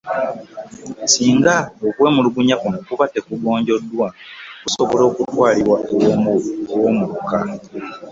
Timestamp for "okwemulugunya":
1.87-2.55